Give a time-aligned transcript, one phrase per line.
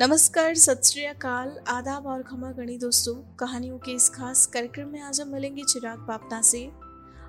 [0.00, 5.20] नमस्कार, सत अकाल। आदाब और खमा गणी दोस्तों। कहानियों के इस खास कार्यक्रम में आज
[5.20, 6.66] हम मिलेंगे चिराग पापना से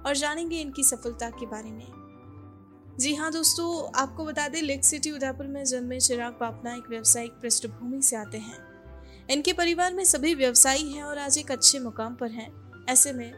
[0.05, 5.11] और जानेंगे इनकी सफलता के बारे में। जी हाँ दोस्तों, आपको बता दें, लेक सिटी
[5.11, 8.59] उदयपुर में जन्मे चिराग पापना एक व्यवसायिक पृष्ठभूमि से आते हैं।
[9.29, 13.33] इनके परिवार में सभी व्यवसायी हैं और आज एक अच्छे मुकाम पर हैं। ऐसे में,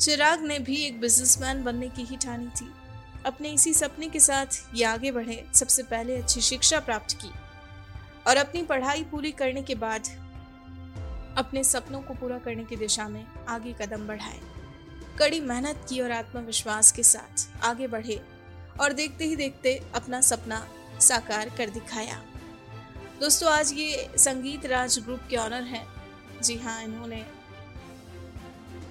[0.00, 2.70] चिराग ने भी एक बिजनेसमैन बनने की ही ठानी थी।
[3.26, 7.30] अपने इसी सपने के साथ ये आगे बढ़े। सबसे पहले अच्छी शिक्षा प्राप्त की।
[8.30, 10.08] और अपनी पढ़ाई पूरी करने के बाद
[11.38, 14.40] अपने सपनों को पूरा करने की दिशा में आगे कदम बढ़ाए।
[15.18, 18.20] कड़ी मेहनत की और आत्मविश्वास के साथ आगे बढ़े
[18.80, 20.66] और देखते ही देखते अपना सपना
[21.00, 22.20] साकार कर दिखाया।
[23.20, 25.86] दोस्तों, आज ये संगीत राज ग्रुप के ऑनर हैं।
[26.42, 27.24] जी हाँ इन्होंने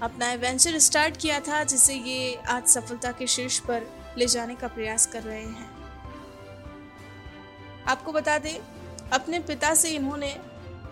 [0.01, 3.87] अपना एडवेंचर स्टार्ट किया था, जिसे ये आज सफलता के शीर्ष पर
[4.17, 5.69] ले जाने का प्रयास कर रहे हैं।
[7.87, 8.78] आपको बता दें
[9.13, 10.35] अपने पिता से इन्होंने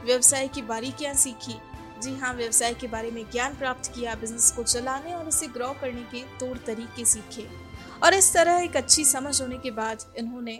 [0.05, 1.55] व्यवसाय की बारीकियाँ सीखी।
[2.01, 5.67] जी हाँ व्यवसाय के बारे में ज्ञान प्राप्त किया बिज़नेस को चलाने और उसे ग्रो
[5.81, 7.47] करने के तौर तरीके सीखे।
[8.03, 10.59] और इस तरह एक अच्छी समझ होने के बाद इन्होंने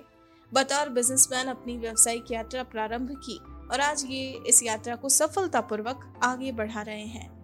[0.52, 3.38] बतौर बिजनेसमैन अपनी व्यवसायिक यात्रा प्रारंभ की
[3.72, 7.36] और आज ये इस यात्रा को सफलतापूर्वक आगे बढ़ा रहे हैं।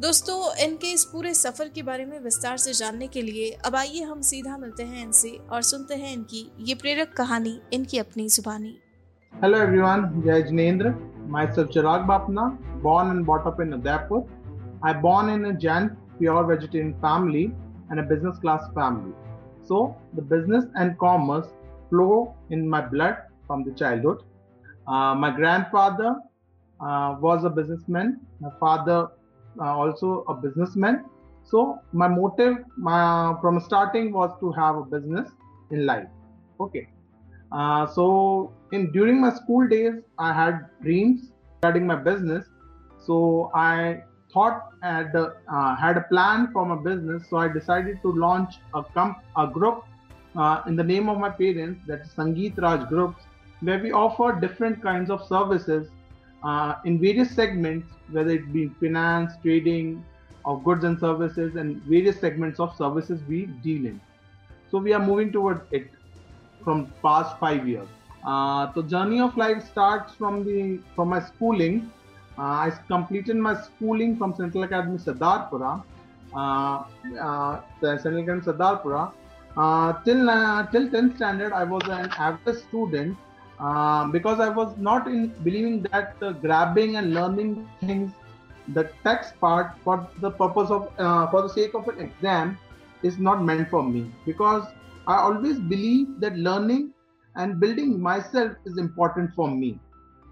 [0.00, 4.02] दोस्तों, इनके इस पूरे सफ़र के बारे में विस्तार से जानने के लिए अब आइए
[4.02, 8.78] हम सीधा मिलते हैं इनसे और सुनते हैं इनकी ये प्रेरक कहानी, इनकी अपनी जुबानी।
[9.40, 10.90] Hello everyone, Jai Jinendra.
[11.28, 14.22] Myself Chirag Bapna, born and brought up in Udaipur.
[14.84, 17.52] I born in a Jain pure vegetarian family
[17.90, 19.12] and a business class family.
[19.64, 21.48] So the business and commerce
[21.90, 23.16] flow in my blood
[23.48, 24.22] from the childhood.
[24.86, 26.14] Uh, my grandfather
[26.80, 28.20] uh, was a businessman.
[28.38, 29.08] My father
[29.60, 31.04] uh, also a businessman.
[31.44, 35.28] So my motive my, from starting was to have a business
[35.72, 36.06] in life.
[36.60, 36.86] Okay.
[37.54, 41.30] Uh, so in during my school days, I had dreams
[41.62, 42.44] regarding my business.
[43.06, 44.02] So I
[44.32, 47.28] thought had uh, had a plan for my business.
[47.30, 49.84] So I decided to launch a comp a group
[50.36, 53.22] uh, in the name of my parents, that is Sangeet Raj Groups,
[53.60, 55.88] where we offer different kinds of services
[56.42, 60.04] uh, in various segments, whether it be finance, trading,
[60.44, 64.00] of goods and services, and various segments of services we deal in.
[64.70, 65.88] So we are moving towards it
[66.64, 67.88] from past five years.
[68.26, 71.92] Uh, journey of life starts from the from my schooling.
[72.38, 75.82] Uh, I completed my schooling from Central Academy Sardarpura,
[76.34, 76.82] uh,
[77.20, 79.12] uh, Central Academy Sardarpura.
[79.56, 80.24] Uh, till
[80.72, 83.16] till 10th standard, I was an average student
[84.10, 88.10] because I was not in believing that grabbing and learning things,
[88.68, 90.88] the text part for the purpose of
[91.30, 92.58] for the sake of an exam,
[93.02, 94.64] is not meant for me because
[95.06, 96.92] I always believe that learning
[97.36, 99.78] and building myself is important for me.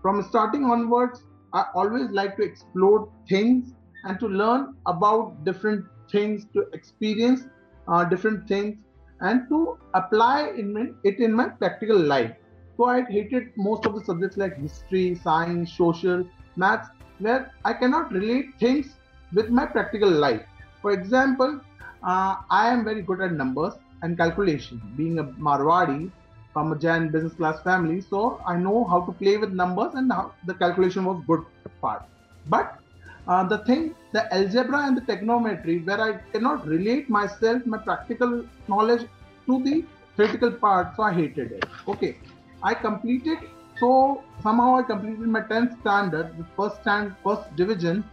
[0.01, 1.23] From starting onwards,
[1.53, 3.75] I always like to explore things
[4.05, 7.43] and to learn about different things, to experience
[7.89, 8.79] uh, different things,
[9.21, 10.55] and to apply
[11.05, 12.33] it in my practical life.
[12.77, 16.25] So I hated most of the subjects like history, science, social,
[16.57, 18.97] maths, where I cannot relate things
[19.35, 20.43] with my practical life.
[20.81, 21.61] For example,
[22.03, 24.81] uh, I am very good at numbers and calculation.
[24.97, 26.11] Being a Marwadi
[26.53, 30.13] from a Jain business class family, so I know how to play with numbers and
[30.13, 31.45] how the calculation was good
[31.81, 32.03] part.
[32.47, 32.79] But
[33.27, 38.45] uh, the thing, the algebra and the trigonometry, where I cannot relate myself, my practical
[38.69, 39.09] knowledge
[39.47, 39.85] to the
[40.17, 41.65] theoretical part, so I hated it.
[41.89, 42.19] Okay,
[42.63, 43.39] I completed.
[43.79, 48.05] So somehow I completed my 10th standard, the first stand, first division.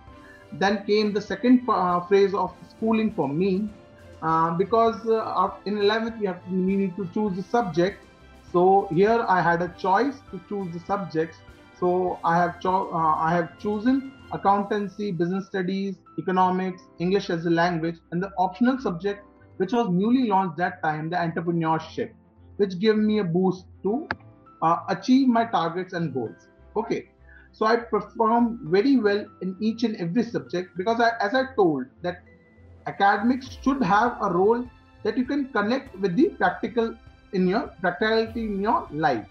[0.53, 3.69] Then came the second uh, phase of schooling for me,
[4.21, 8.05] uh, because uh, in 11th we have to, we need to choose the subject.
[8.51, 11.37] So here i had a choice to choose the subjects
[11.79, 17.49] so i have cho- uh, i have chosen accountancy business studies economics english as a
[17.49, 19.23] language and the optional subject
[19.57, 22.11] which was newly launched that time the entrepreneurship
[22.57, 24.07] which gave me a boost to
[24.61, 26.47] uh, achieve my targets and goals.
[26.75, 27.09] Okay.
[27.53, 31.85] So i performed very well in each and every subject because I, as i told
[32.03, 32.19] that
[32.91, 34.65] academics should have a role
[35.03, 36.95] that you can connect with the practical
[37.33, 39.25] in your practicality in your life.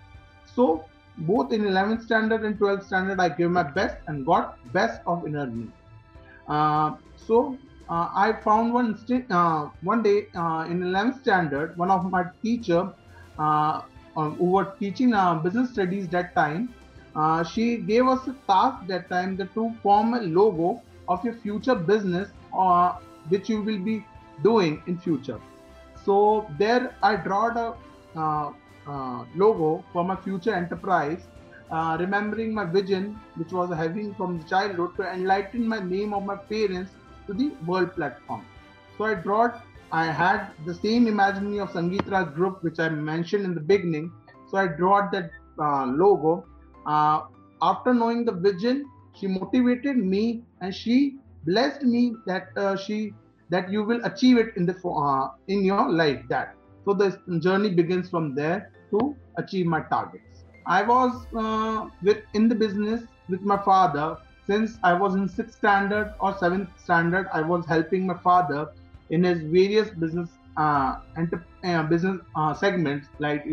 [0.55, 0.84] So
[1.19, 5.26] both in 11th standard and 12th standard, I gave my best and got best of
[5.26, 5.66] inner me.
[6.49, 7.58] Uh, so
[7.88, 8.96] uh, I found one
[9.31, 12.93] uh, one day uh, in 11th standard, one of my teacher
[13.38, 13.82] uh,
[14.16, 16.75] uh, who were teaching business studies that time,
[17.52, 21.75] she gave us a task that time that to form a logo of your future
[21.75, 22.28] business
[23.28, 24.04] which you will be
[24.42, 25.40] doing in future.
[26.04, 27.75] So there I drawed a
[28.16, 28.50] uh,
[28.86, 31.26] uh, logo for my future enterprise
[31.70, 36.36] uh, remembering my vision, which was having from childhood, to enlighten my name of my
[36.36, 36.92] parents
[37.26, 38.44] to the world platform.
[38.96, 43.54] So I brought, I had the same imaginary of Sangeet group, which I mentioned in
[43.54, 44.12] the beginning.
[44.50, 46.46] So I brought that uh, logo.
[46.86, 47.22] Uh,
[47.60, 53.14] after knowing the vision, she motivated me and she blessed me that uh, she
[53.50, 56.23] that you will achieve it in the uh, in your life.
[56.29, 56.55] That
[56.85, 60.44] so the journey begins from there to achieve my targets.
[60.67, 65.56] I was uh, with in the business with my father since I was in sixth
[65.56, 67.29] standard or seventh standard.
[67.32, 68.69] I was helping my father
[69.11, 73.46] in his various business uh, enter, uh, business uh, segments like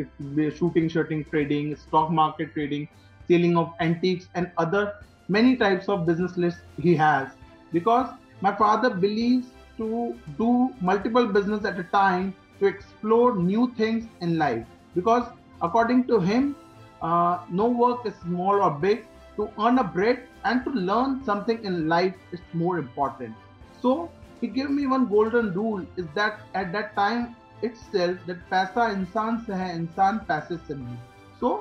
[0.58, 2.88] shooting, shirting, trading, stock market trading,
[3.28, 4.94] selling of antiques, and other
[5.28, 7.30] many types of business lists he has.
[7.72, 8.10] Because
[8.42, 9.48] my father believes
[9.78, 14.66] to do multiple business at a time to explore new things in life.
[14.96, 15.28] Because
[15.62, 16.56] according to him,
[17.02, 19.06] uh, no work is small or big.
[19.36, 23.36] To earn a bread and to learn something in life is more important.
[23.82, 24.10] So
[24.40, 29.40] he gave me one golden rule is that at that time itself that paisa insan
[29.48, 30.98] se hai insan paise se nahi
[31.42, 31.52] so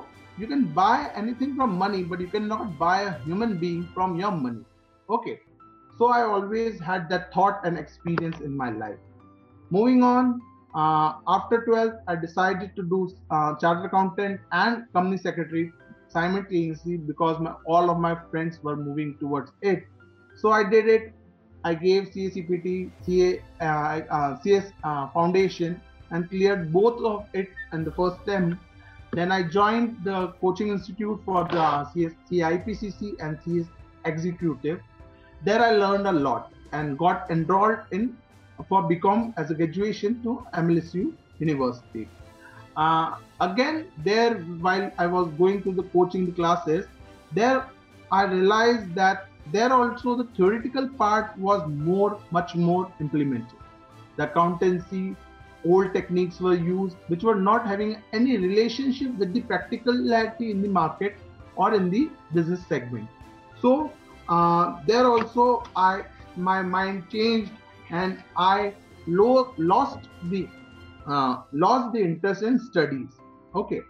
[0.43, 4.31] you can buy anything from money but you cannot buy a human being from your
[4.31, 4.63] money
[5.17, 5.35] okay
[5.97, 8.99] so i always had that thought and experience in my life
[9.69, 10.39] moving on
[10.75, 13.01] uh, after 12th i decided to do
[13.31, 15.71] uh, chartered accountant and company secretary
[16.07, 19.83] simultaneously because my, all of my friends were moving towards it
[20.35, 21.13] so i did it
[21.65, 25.81] I gave CACPT, CA, uh, uh, CS uh, Foundation
[26.11, 28.59] and cleared both of it in the first term.
[29.13, 33.65] Then I joined the coaching institute for the CS, CIPCC and CS
[34.05, 34.79] Executive.
[35.43, 38.17] There I learned a lot and got enrolled in
[38.69, 42.09] for become as a graduation to MLSU University.
[42.77, 46.85] Uh, again, there while I was going to the coaching classes,
[47.31, 47.65] there
[48.11, 53.57] I realized that there also the theoretical part was more much more implemented
[54.17, 55.15] the accountancy
[55.65, 60.67] old techniques were used which were not having any relationship with the practicality in the
[60.67, 61.15] market
[61.55, 63.07] or in the business segment
[63.61, 63.91] so
[64.29, 66.03] uh, there also i
[66.35, 67.51] my mind changed
[67.91, 68.73] and i
[69.07, 70.47] lo- lost the
[71.07, 73.19] uh, lost the interest in studies
[73.55, 73.81] okay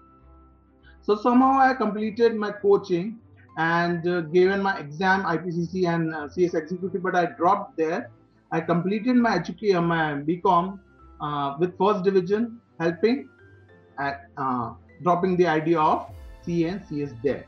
[1.01, 3.19] so somehow i completed my coaching
[3.57, 8.11] and uh, given my exam IPCC and uh, CS executive, but I dropped there.
[8.51, 10.79] I completed my education, my BCom
[11.21, 13.29] uh, with first division, helping
[13.99, 14.73] at uh,
[15.03, 16.11] dropping the idea of
[16.43, 17.45] CA and CS there.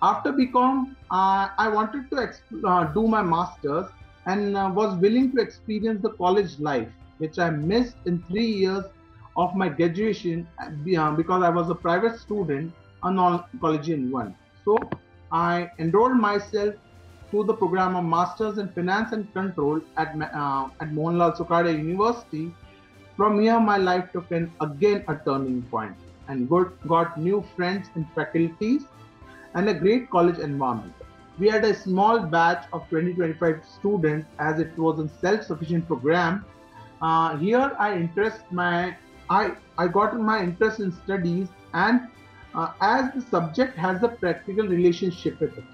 [0.00, 3.86] After BCom, uh, I wanted to exp- uh, do my masters
[4.26, 8.84] and was willing to experience the college life, which I missed in three years
[9.36, 10.46] of my graduation
[10.84, 12.72] because I was a private student,
[13.02, 14.36] a non-college in one.
[14.64, 14.78] So
[15.32, 16.74] I enrolled myself
[17.30, 22.54] to the program of Masters in Finance and Control at, uh, at Mohanlal Sukhadiya University.
[23.16, 25.96] From here, my life took an, again a turning point
[26.28, 28.84] and got, got new friends and faculties
[29.58, 30.94] and a great college environment.
[31.38, 36.44] We had a small batch of 20-25 students as it was a self-sufficient program.
[37.02, 38.96] Uh, here, I interest my
[39.30, 42.08] I I got my interest in studies and
[42.54, 45.64] uh, as the subject has a practical relationship with it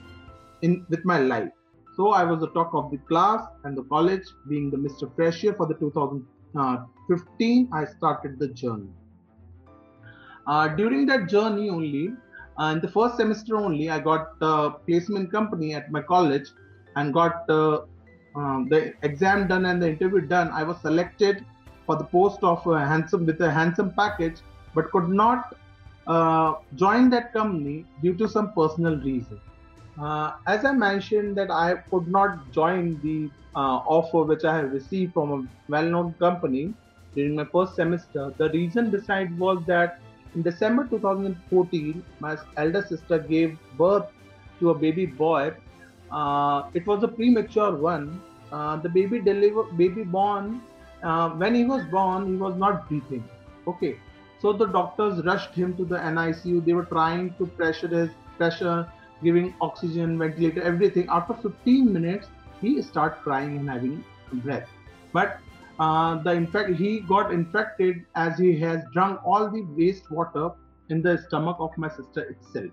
[0.63, 1.53] in with my life.
[1.97, 5.15] So I was the talk of the class and the college, being the Mr.
[5.15, 7.69] Fresher for the 2015.
[7.73, 8.93] I started the journey.
[10.47, 12.09] Uh, during that journey only,
[12.59, 16.49] uh, in the first semester only, I got a placement company at my college
[16.97, 17.81] and got uh,
[18.37, 20.51] um, the exam done and the interview done.
[20.51, 21.45] I was selected
[21.87, 24.39] for the post of a handsome with a handsome package,
[24.75, 25.55] but could not
[26.07, 29.41] uh, joined that company due to some personal reason.
[30.01, 34.73] Uh, as I mentioned that I could not join the uh, offer which I have
[34.73, 36.75] received from a well-known company
[37.15, 38.35] during my first semester.
[38.37, 39.99] The reason beside was that
[40.35, 44.07] in December 2014, my elder sister gave birth
[44.61, 45.53] to a baby boy.
[46.11, 48.21] Uh, it was a premature one.
[48.53, 50.61] Uh, the baby deliver baby born
[51.05, 53.29] uh, when he was born, he was not breathing.
[53.69, 53.99] Okay,
[54.41, 56.65] so the doctors rushed him to the NICU.
[56.65, 58.89] They were trying to pressure his pressure,
[59.23, 61.07] giving oxygen, ventilator, everything.
[61.11, 62.29] After 15 minutes,
[62.61, 64.69] he started crying and having breath.
[65.13, 65.39] But
[65.79, 70.51] uh, the infect he got infected as he has drunk all the waste water
[70.91, 72.71] in the stomach of my sister itself.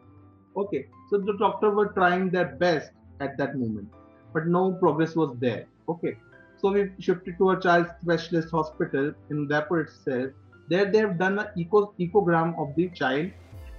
[0.58, 3.89] Okay, so the doctor were trying their best at that moment,
[4.34, 5.65] but no progress was there.
[5.88, 6.17] Okay,
[6.58, 10.31] so we shifted to a child specialist hospital in Udaipur itself
[10.72, 13.29] there they have done an eco, echogram of the child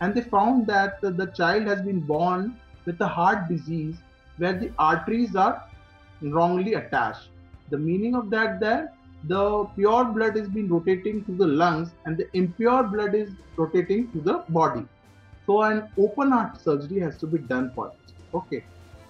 [0.00, 3.96] and they found that the child has been born with a heart disease
[4.36, 5.64] where the arteries are
[6.20, 7.28] wrongly attached.
[7.70, 8.92] The meaning of that there,
[9.24, 14.10] the pure blood is being rotating to the lungs and the impure blood is rotating
[14.12, 14.84] to the body.
[15.46, 18.12] So an open heart surgery has to be done for it.
[18.34, 18.64] Okay.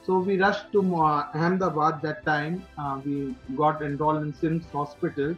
[0.04, 2.66] So we rushed to uh, Ahmedabad that time.
[2.76, 5.36] Uh, we got enrolled in CIMS hospital.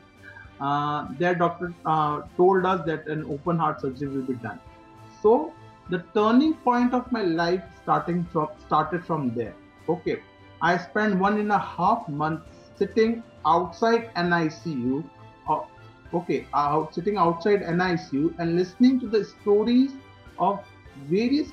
[0.60, 4.58] Uh, their doctor uh, told us that an open heart surgery will be done.
[5.22, 5.52] So
[5.90, 9.54] the turning point of my life starting from started from there.
[9.88, 10.22] Okay,
[10.62, 12.46] I spent one and a half months
[12.78, 15.04] sitting outside NICU.
[15.48, 15.60] Uh,
[16.12, 19.92] okay, out sitting outside NICU and listening to the stories
[20.38, 20.60] of
[21.08, 21.50] various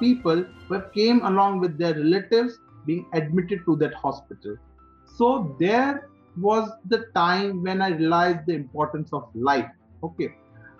[0.00, 4.56] people who came along with their relatives being admitted to that hospital.
[5.16, 9.70] So there was the time when I realized the importance of life.
[10.02, 10.34] Okay,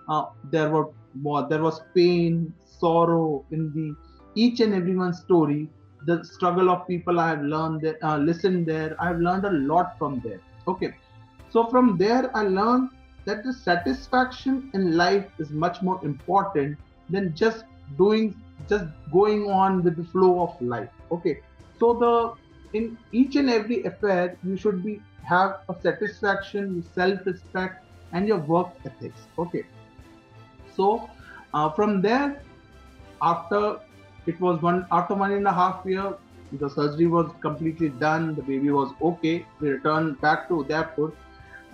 [0.07, 3.95] uh, there were more, there was pain, sorrow in the
[4.35, 5.69] each and everyone's story.
[6.05, 8.95] The struggle of people I have learned, there, uh, listened there.
[8.99, 10.39] I have learned a lot from there.
[10.67, 10.93] Okay,
[11.49, 12.89] so from there I learned
[13.25, 16.77] that the satisfaction in life is much more important
[17.09, 17.65] than just
[17.97, 18.35] doing
[18.67, 20.89] just going on with the flow of life.
[21.11, 21.41] Okay.
[21.79, 28.27] So the in each and every affair you should be have a satisfaction self-respect and
[28.27, 29.27] your work ethics.
[29.37, 29.63] Okay.
[30.75, 31.09] So
[31.53, 32.41] uh, from there
[33.21, 33.79] after
[34.31, 36.13] it was one after one and a half year
[36.61, 41.11] the surgery was completely done the baby was okay we returned back to udaipur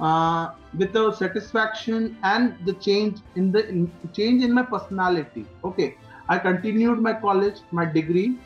[0.08, 3.86] uh, with the satisfaction and the change in the in,
[4.20, 5.96] change in my personality okay
[6.28, 8.38] I continued my college, my degree,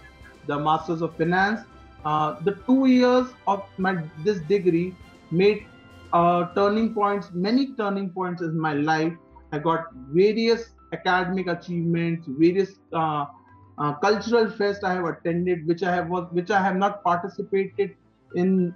[0.48, 1.62] the Masters of Finance.
[2.04, 4.96] Uh, the two years of my this degree
[5.32, 5.66] made
[6.14, 9.14] uh, turning points, many turning points in my life.
[9.52, 13.26] I got various academic achievements, various uh,
[13.80, 17.96] uh, cultural fest I have attended, which I have was, which I have not participated
[18.36, 18.76] in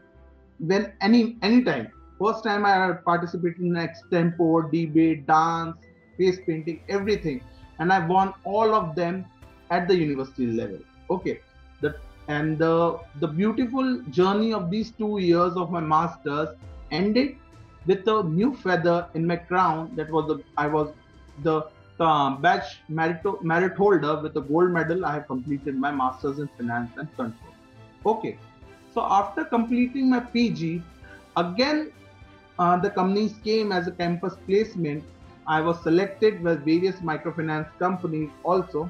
[0.60, 1.92] when any any time.
[2.20, 5.76] First time I participated in extempo, debate, dance,
[6.18, 7.42] face painting, everything
[7.80, 9.26] and I won all of them
[9.70, 10.80] at the university level.
[11.10, 11.40] Okay,
[11.82, 11.96] the
[12.28, 16.50] and the the beautiful journey of these two years of my masters
[16.92, 17.36] ended
[17.86, 19.92] with a new feather in my crown.
[19.96, 20.94] That was the I was
[21.44, 21.62] the
[22.00, 25.06] uh, batch merit, merit holder with a gold medal.
[25.06, 27.54] I have completed my masters in finance and control.
[28.06, 28.38] Okay,
[28.94, 30.82] so after completing my PG,
[31.38, 31.92] again
[32.60, 35.04] uh, the companies came as a campus placement
[35.46, 38.90] I was selected with various microfinance companies also,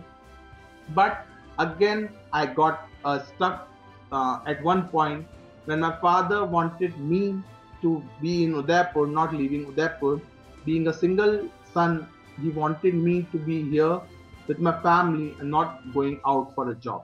[0.90, 1.26] but
[1.58, 3.68] again I got uh, stuck
[4.12, 5.26] uh, at one point
[5.66, 7.42] when my father wanted me
[7.82, 10.22] to be in Udaipur, not leaving Udaipur.
[10.66, 12.08] Being a single son,
[12.42, 14.00] he wanted me to be here
[14.48, 17.04] with my family and not going out for a job.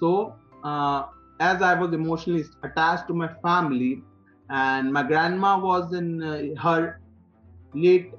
[0.00, 1.04] So, uh,
[1.40, 4.02] as I was emotionally attached to my family,
[4.50, 7.00] and my grandma was in uh, her
[7.74, 8.12] late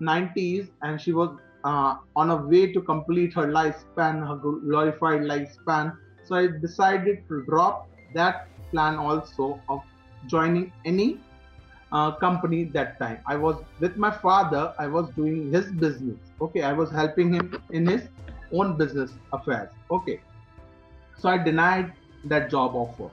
[0.00, 5.96] 90s and she was uh, on a way to complete her lifespan, her glorified lifespan.
[6.24, 9.80] So I decided to drop that plan also of
[10.26, 11.20] joining any
[11.92, 13.18] uh, company that time.
[13.26, 16.18] I was with my father, I was doing his business.
[16.40, 18.02] Okay, I was helping him in his
[18.52, 19.68] own business affairs.
[19.90, 20.20] Okay,
[21.18, 21.92] so I denied
[22.24, 23.10] that job offer.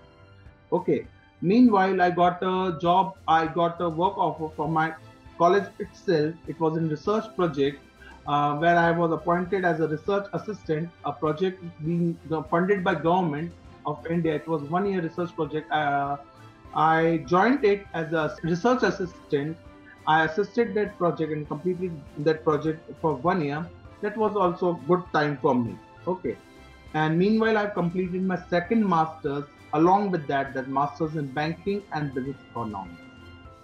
[0.71, 1.07] Okay,
[1.41, 4.93] meanwhile, I got a job, I got a work offer from my
[5.37, 7.79] college itself, it was a research project
[8.27, 12.17] uh, where I was appointed as a research assistant, a project being
[12.49, 13.51] funded by government
[13.85, 14.35] of India.
[14.35, 15.71] It was one year research project.
[15.71, 16.17] Uh,
[16.75, 19.57] I joined it as a research assistant.
[20.07, 23.65] I assisted that project and completed that project for one year.
[24.01, 25.77] That was also a good time for me.
[26.07, 26.37] Okay.
[26.93, 32.13] And meanwhile, I've completed my second master's along with that, that master's in banking and
[32.13, 33.01] business economics.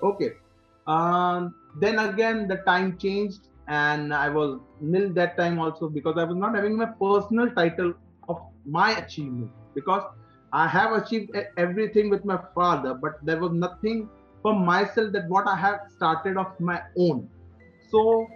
[0.02, 0.34] Okay.
[0.88, 6.26] Um, then again, the time changed, and I was nil that time also because I
[6.26, 7.94] was not having my personal title
[8.28, 10.04] of my achievement because
[10.54, 14.10] I have achieved everything with my father, but there was nothing
[14.42, 17.28] for myself that what I have started of my own.
[17.90, 18.28] So,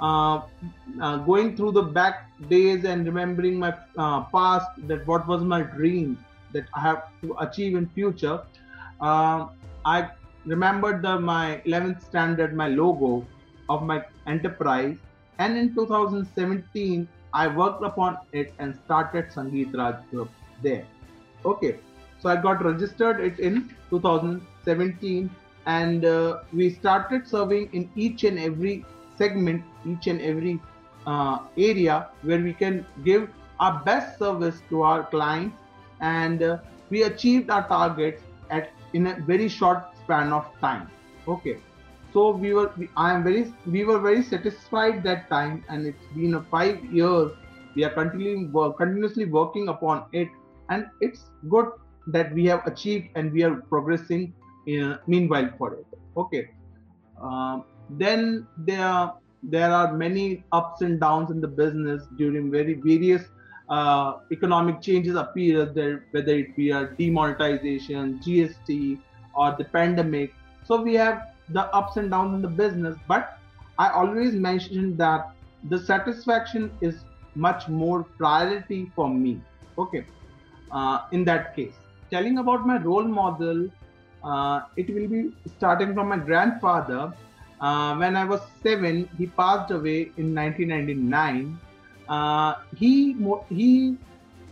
[0.00, 0.40] uh,
[1.00, 5.62] uh, going through the back days and remembering my uh, past, that what was my
[5.62, 6.18] dream
[6.52, 8.42] that I have to achieve in future,
[9.00, 9.48] uh,
[9.84, 10.10] I
[10.46, 13.26] remembered the my 11th standard my logo
[13.68, 14.96] of my enterprise
[15.38, 20.30] and in 2017 i worked upon it and started sangeet raj group
[20.66, 20.86] there
[21.54, 21.78] okay.
[22.20, 25.30] So i got registered it in 2017
[25.66, 28.84] and uh, we started serving in each and every
[29.18, 30.60] segment each and every
[31.06, 33.28] uh, area where we can give
[33.60, 35.56] our best service to our clients
[36.00, 36.58] and uh,
[36.90, 40.90] we achieved our targets at in a very short span of time.
[41.28, 41.58] Okay.
[42.12, 46.06] So we were we, i am very we were very satisfied that time and it's
[46.14, 47.32] been a 5 years
[47.74, 50.30] we are continuing work, continuously working upon it
[50.70, 51.66] and it's good
[52.06, 54.32] that we have achieved and we are progressing
[54.66, 55.86] in meanwhile for it.
[56.16, 56.50] Okay.
[57.20, 63.22] Uh, then there there are many ups and downs in the business during very various
[63.68, 68.98] uh, economic changes appear there whether it be a demonetization gst
[69.34, 70.34] or the pandemic.
[70.64, 73.38] So we have the ups and downs in the business but
[73.78, 75.30] i always mention that
[75.70, 77.04] the satisfaction is
[77.36, 79.40] much more priority for me.
[79.78, 80.04] Okay
[80.72, 81.74] uh, in that case.
[82.10, 83.68] Telling about my role model
[84.24, 87.12] uh, it will be starting from my grandfather.
[87.58, 91.58] Uh, when i was 7 he passed away in 1999
[92.08, 93.16] uh, he
[93.48, 93.96] he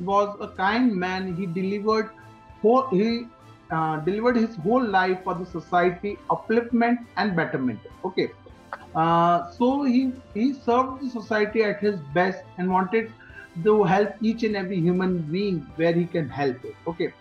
[0.00, 1.36] was a kind man.
[1.36, 2.10] He delivered
[2.62, 3.26] whole, he
[3.70, 7.80] uh, delivered his whole life for the society upliftment and betterment.
[8.04, 8.30] Okay.
[8.94, 13.12] Uh, so he he served the society at his best and wanted
[13.62, 17.12] to help each and every human being where he can help it okay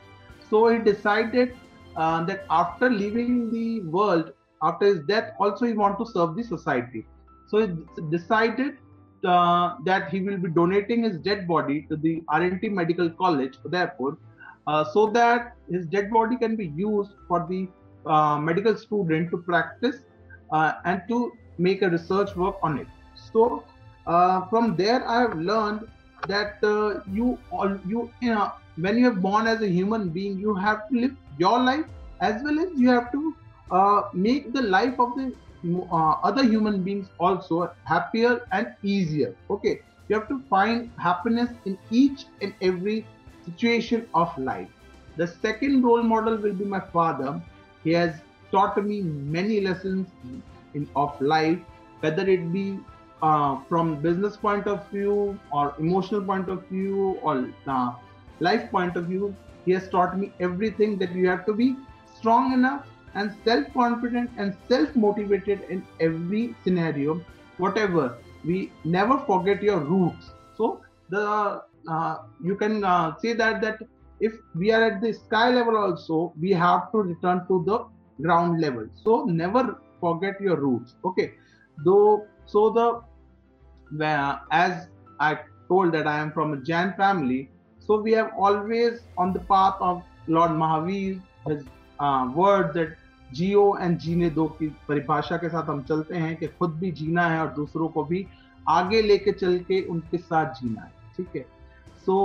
[0.49, 1.55] so he decided
[1.95, 6.43] uh, that after leaving the world after his death also he want to serve the
[6.43, 7.05] society
[7.47, 7.73] so he
[8.09, 8.77] decided
[9.25, 14.17] uh, that he will be donating his dead body to the RNT Medical College, Udaipur,
[14.67, 17.67] uh, so that his dead body can be used for the
[18.05, 19.97] uh, medical student to practice
[20.51, 22.87] uh, and to make a research work on it.
[23.31, 23.63] So
[24.07, 25.87] uh, from there, I have learned
[26.27, 30.39] that uh, you all you, you know, when you are born as a human being,
[30.39, 31.85] you have to live your life
[32.21, 33.35] as well as you have to
[34.13, 35.33] make the life of the
[35.91, 39.35] uh, other human beings also happier and easier.
[39.49, 39.81] Okay.
[40.09, 43.05] You have to find happiness in each and every
[43.45, 44.67] situation of life.
[45.15, 47.41] The second role model will be my father.
[47.83, 48.15] He has
[48.51, 50.07] taught me many lessons
[50.73, 51.59] in of life
[52.01, 52.79] whether it be
[53.23, 57.35] uh, from business point of view or emotional point of view or
[57.67, 57.91] uh,
[58.39, 61.75] life point of view he has taught me everything that you have to be
[62.17, 67.21] strong enough and self-confident and self-motivated in every scenario
[67.57, 68.17] whatever.
[68.43, 70.31] We never forget your roots.
[70.57, 73.79] So the uh, you can uh, say that that
[74.19, 77.79] if we are at the sky level also we have to return to the
[78.21, 78.87] ground level.
[79.03, 80.95] So never forget your roots.
[81.05, 81.33] Okay.
[81.85, 83.01] Though so the
[84.01, 84.87] uh, as
[85.19, 85.37] i
[85.69, 87.49] told that i am from a jain family
[87.89, 91.63] so we have always on the path of lord mahavir his
[91.99, 96.47] uh, words that जियो and जीने दो की परिभाषा के साथ हम चलते हैं कि
[96.47, 98.25] खुद भी जीना है और दूसरों को भी
[98.69, 101.45] आगे लेके चल के उनके साथ जीना है ठीक है
[102.05, 102.17] so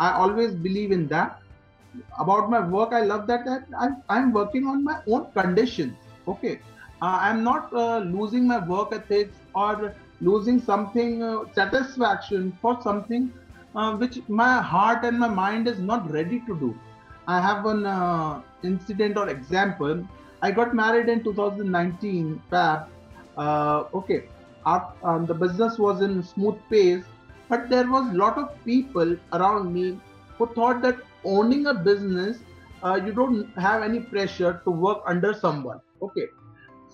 [0.00, 4.82] I always believe in that about my work I love that I am working on
[4.84, 5.92] my own condition
[6.28, 6.58] okay
[7.04, 7.74] I am not
[8.06, 9.86] losing my work ethics और
[10.20, 13.32] losing something uh, satisfaction for something
[13.74, 16.74] uh, which my heart and my mind is not ready to do
[17.26, 20.06] i have an uh, incident or example
[20.42, 22.88] I got married in 2019 Fab.
[23.36, 24.24] Uh, okay,
[24.64, 27.04] um, the business was in smooth pace,
[27.48, 29.98] but there was a lot of people around me
[30.38, 32.38] who thought that owning a business,
[32.82, 35.80] uh, you don't have any pressure to work under someone.
[36.02, 36.26] Okay,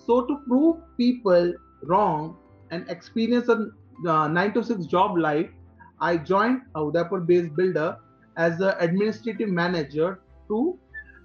[0.05, 2.37] so to prove people wrong
[2.73, 3.57] and experience a
[4.09, 5.49] uh, nine to six job life,
[6.01, 7.97] I joined a Udaipur-based builder
[8.37, 10.77] as the administrative manager to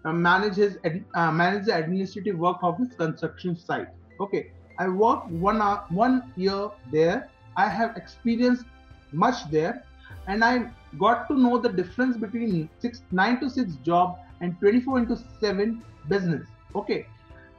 [0.05, 0.79] uh, manage his
[1.15, 3.89] uh, manage the administrative work of his construction site.
[4.21, 7.31] Okay, I worked one hour, one year there.
[7.57, 8.65] I have experienced
[9.13, 9.85] much there,
[10.27, 14.99] and I got to know the difference between six nine to six job and 24
[14.99, 16.47] into seven business.
[16.77, 17.07] Okay,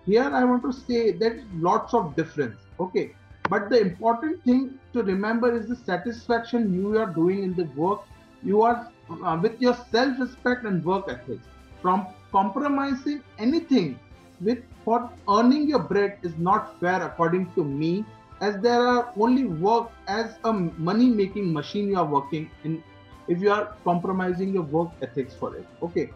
[0.05, 2.59] here I want to say that lots of difference.
[2.79, 3.11] Okay,
[3.49, 8.01] but the important thing to remember is the satisfaction you are doing in the work.
[8.43, 11.45] You are uh, with your self-respect and work ethics.
[11.81, 13.99] From compromising anything
[14.41, 18.05] with for earning your bread is not fair according to me
[18.41, 22.81] as there are only work as a money making machine you are working in
[23.27, 26.09] if you are compromising your work ethics for it okay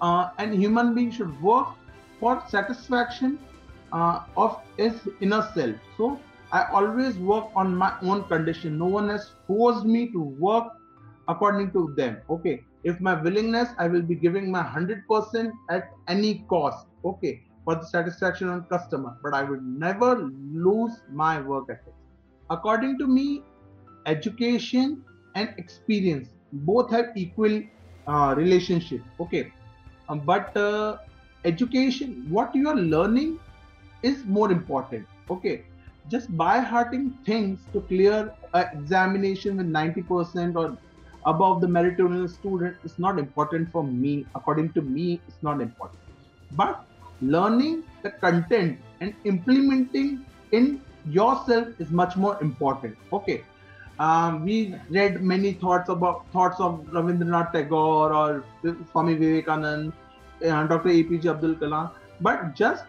[0.00, 1.68] uh, and human being should work
[2.20, 3.38] for satisfaction
[3.92, 6.18] uh, of his inner self so
[6.56, 8.78] i always work on my own condition.
[8.78, 10.72] No one has forced me to work
[11.28, 12.62] according to them okay?
[12.84, 17.86] If my willingness i will be giving my 100% at any cost okay for the
[17.92, 20.10] satisfaction of customer but i would never
[20.68, 21.94] lose my work ethic.
[22.48, 23.42] According to me
[24.06, 25.02] education
[25.34, 27.60] and experience both have equal
[28.06, 29.52] uh, relationship okay?
[30.08, 30.98] Um, but uh,
[31.44, 33.40] education what you are learning
[34.02, 35.64] is more important okay
[36.08, 40.76] just by hearting things to clear an examination with 90% or
[41.26, 44.26] above the meritorious student is not important for me.
[44.34, 46.00] According to me it's not important.
[46.52, 46.84] But
[47.20, 52.96] learning the content and implementing in yourself is much more important.
[53.12, 53.42] Okay.
[53.98, 58.44] Um, we read many thoughts about thoughts of Ravindranath Tagore or
[58.92, 59.92] Swami Vivekanand,
[60.44, 60.90] uh, Dr.
[60.90, 61.90] APJ Abdul Kalam,
[62.20, 62.84] but just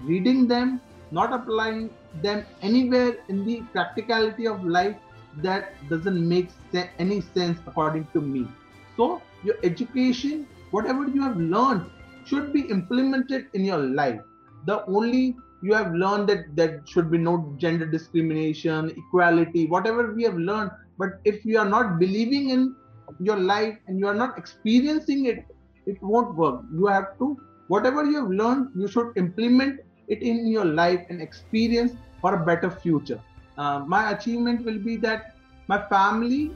[0.00, 1.90] reading them, not applying
[2.22, 4.96] them anywhere in the practicality of life,
[5.42, 8.48] that doesn't make se- any sense according to me.
[8.96, 11.90] So your education, whatever you have learned,
[12.24, 14.20] should be implemented in your life.
[14.66, 20.24] The only you have learned that there should be no gender discrimination, equality, whatever we
[20.24, 20.70] have learned.
[20.98, 22.74] But if you are not believing in
[23.20, 25.44] your life and you are not experiencing it,
[25.86, 26.62] it won't work.
[26.72, 27.36] You have to,
[27.68, 32.44] whatever you have learned, you should implement it in your life and experience for a
[32.44, 33.20] better future.
[33.56, 35.34] Uh, my achievement will be that
[35.68, 36.52] my family,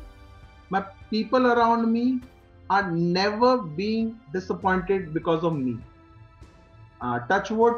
[0.70, 2.20] my people around me
[2.70, 5.76] are never being disappointed because of me.
[7.00, 7.74] Uh, touch wood,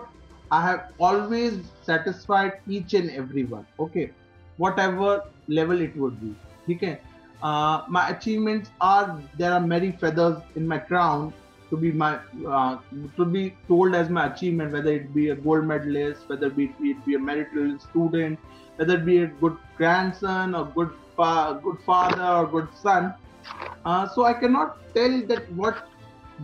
[0.50, 3.66] I have always satisfied each and everyone.
[3.80, 4.12] Okay,
[4.58, 6.74] whatever level it would be.
[6.74, 7.00] Okay,
[7.42, 11.32] uh, my achievements are there are many feathers in my crown
[11.74, 12.78] to be my uh,
[13.16, 16.66] to be told as my achievement, whether it be a gold medalist, whether it be,
[16.90, 18.38] it be a meritorious student,
[18.76, 23.14] whether it be a good grandson or good fa- good father or good son.
[23.84, 25.84] Uh, so I cannot tell that what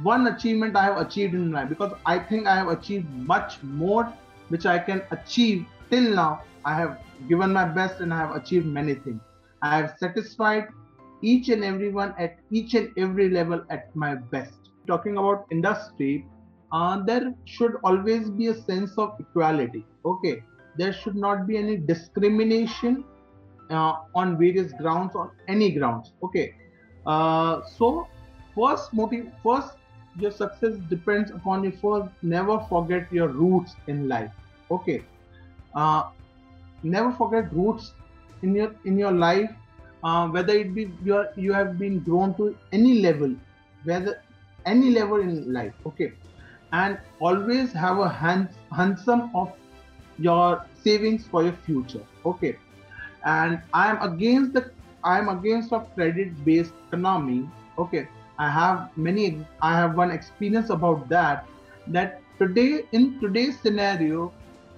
[0.03, 4.12] one achievement I have achieved in life because I think I have achieved much more
[4.49, 6.43] which I can achieve till now.
[6.64, 9.21] I have given my best and I have achieved many things.
[9.62, 10.69] I have satisfied
[11.23, 14.69] each and everyone at each and every level at my best.
[14.87, 16.27] Talking about industry,
[16.73, 19.85] uh, there should always be a sense of equality.
[20.05, 20.43] Okay,
[20.77, 23.05] there should not be any discrimination
[23.71, 26.12] uh, on various grounds on any grounds.
[26.23, 26.55] Okay,
[27.07, 28.07] uh, so
[28.55, 29.77] first motive, first
[30.19, 34.31] your success depends upon you first never forget your roots in life
[34.71, 35.03] okay
[35.75, 36.03] uh,
[36.83, 37.93] never forget roots
[38.43, 39.51] in your in your life
[40.03, 43.35] uh, whether it be you are, you have been grown to any level
[43.85, 44.23] whether
[44.66, 46.12] any level in life okay
[46.73, 49.53] and always have a hand, handsome of
[50.18, 52.57] your savings for your future okay
[53.25, 54.70] and i am against the
[55.03, 58.09] i am against of credit based economy okay
[58.40, 61.46] I have many, I have one experience about that.
[61.88, 64.33] That today, in today's scenario,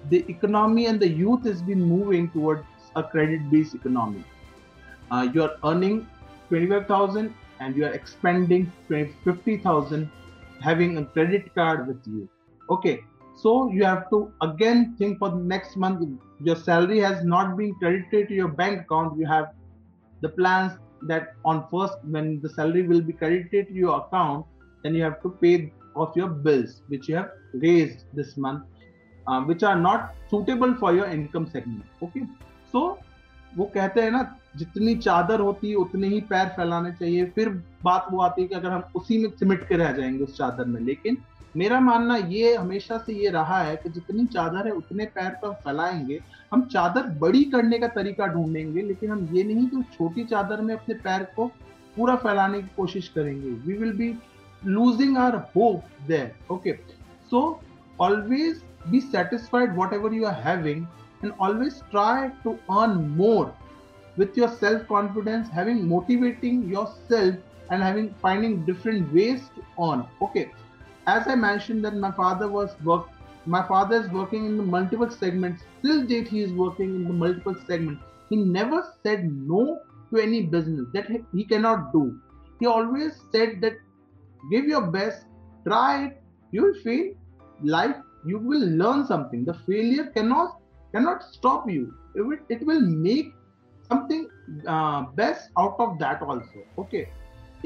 [0.09, 2.65] the economy and the youth has been moving towards
[2.97, 4.25] a credit-based economy.
[5.09, 6.05] Uh, you are earning
[6.49, 10.10] 25,000 and you are expending 50,000
[10.62, 12.28] having a credit card with you.
[12.70, 13.00] Okay,
[13.36, 16.18] so you have to again think for the next month.
[16.40, 19.18] Your salary has not been credited to your bank account.
[19.18, 19.54] You have
[20.20, 24.46] the plans that on first when the salary will be credited to your account
[24.82, 28.64] then you have to pay off your bills which you have raised this month
[29.26, 32.26] uh, which are not suitable for your income segment okay
[32.72, 32.98] so
[33.56, 34.22] वो कहते हैं ना
[34.57, 37.49] जितनी चादर होती है, उतने ही पैर फैलाने चाहिए। फिर
[37.83, 40.65] बात वो आती है कि अगर हम उसी में सिमट के रह जाएँगे उस चादर
[40.65, 41.17] में। लेकिन
[41.57, 45.53] मेरा मानना ये हमेशा से ये रहा है कि जितनी चादर है, उतने पैर पर
[45.53, 46.19] फैलाएँगे।
[46.53, 50.75] हम चादर बड़ी करने का तरीका ढूंढेंगे, लेकिन हम ये नहीं कि छोटी चादर में
[50.75, 51.47] अपने पैर को
[51.95, 54.17] पूरा फैलाने की कोशिश करेंगे। We will be
[54.67, 56.27] losing our hope there
[57.31, 57.59] so
[58.01, 60.85] always be satisfied whatever you are having
[61.23, 63.45] and always try to earn more
[64.17, 67.35] with your self confidence having motivating yourself
[67.71, 70.51] and having finding different ways to earn okay
[71.07, 73.07] as I mentioned that my father was work
[73.45, 75.63] my father is working in the multiple segments.
[75.81, 78.01] Till date he is working in the multiple segments.
[78.29, 82.19] He never said no to any business that he cannot do.
[82.59, 83.73] He always said that
[84.49, 85.25] give your best,
[85.67, 86.21] try it,
[86.51, 87.13] you will fail.
[87.61, 87.95] Life
[88.25, 89.43] you will learn something.
[89.43, 90.59] The failure cannot
[90.93, 91.93] cannot stop you.
[92.15, 93.33] It will, it will make
[94.67, 96.65] uh, best out of that also.
[96.77, 97.05] Okay.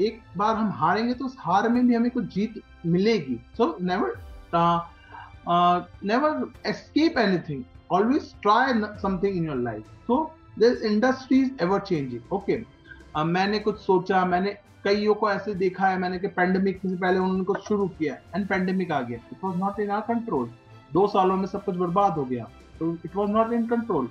[0.00, 4.14] एक बार हम हारेंगे तो उस हार में भी हमें कुछ जीत मिलेगी। So never
[6.04, 10.18] never escape anything always try something in your life so
[10.58, 12.58] this industries ever changing okay
[13.24, 17.44] मैंने कुछ सोचा मैंने कईयों को ऐसे देखा है मैंने कि पेंडेमिक से पहले उन्होंने
[17.44, 20.50] कुछ शुरू किया एंड पेंडेमिक आ गया। It was not in our control
[20.92, 22.44] दो सालों में सब कुछ बर्बाद हो गया।
[22.78, 24.08] तो it was not in control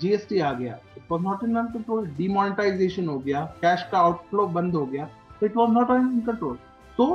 [0.00, 4.74] GST आ गया it was not in control demonetisation हो गया कैश का आउटफ्लो बंद
[4.74, 5.08] हो गया
[5.44, 6.56] it was not in control
[6.96, 7.08] so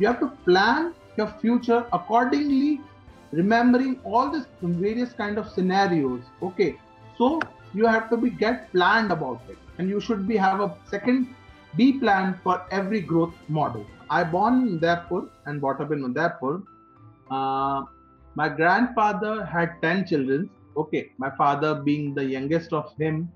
[0.00, 2.78] you have to plan your future accordingly
[3.32, 6.68] remembering all this various kind of scenarios okay
[7.18, 7.40] so
[7.74, 11.34] you have to be get planned about it and you should be have a second
[11.74, 16.62] b plan for every growth model i born in Udaipur and brought up in Udaipur
[17.30, 17.82] uh,
[18.36, 23.31] my grandfather had 10 children okay my father being the youngest of him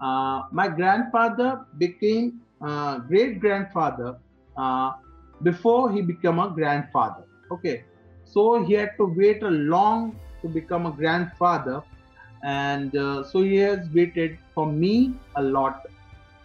[0.00, 4.16] uh, my grandfather became uh, great grandfather
[4.56, 4.92] uh,
[5.42, 7.24] before he became a grandfather.
[7.50, 7.84] Okay
[8.24, 11.82] so he had to wait a long to become a grandfather
[12.44, 15.82] and uh, so he has waited for me a lot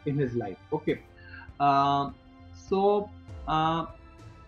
[0.05, 0.57] in his life.
[0.71, 1.01] Okay
[1.59, 2.09] uh,
[2.53, 3.09] so
[3.47, 3.85] uh,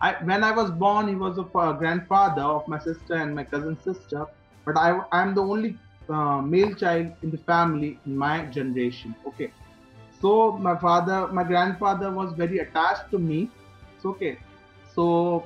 [0.00, 1.42] I, when I was born, he was a
[1.78, 4.26] grandfather of my sister and my cousin sister
[4.65, 5.77] but I I'm the only
[6.09, 9.15] uh, male child in the family in my generation.
[9.27, 9.51] Okay,
[10.21, 13.49] so my father, my grandfather was very attached to me.
[14.01, 14.37] So okay,
[14.95, 15.43] so